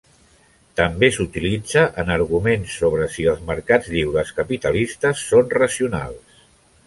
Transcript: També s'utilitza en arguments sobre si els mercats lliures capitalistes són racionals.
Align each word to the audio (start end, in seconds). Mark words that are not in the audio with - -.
També 0.79 1.09
s'utilitza 1.17 1.83
en 2.03 2.09
arguments 2.15 2.77
sobre 2.83 3.05
si 3.17 3.27
els 3.33 3.45
mercats 3.51 3.91
lliures 3.97 4.33
capitalistes 4.41 5.25
són 5.29 5.53
racionals. 5.59 6.41